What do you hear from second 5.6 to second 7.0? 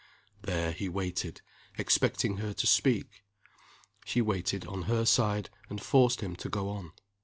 and forced him to go on.